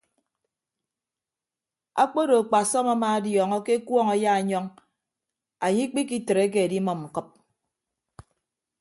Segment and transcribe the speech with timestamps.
[2.01, 4.65] Akpodo akpasọm amaadiọọñọ ke ekuọñ ayaanyọñ
[5.65, 7.27] anye ikpikitreke edimʌm ñkʌp.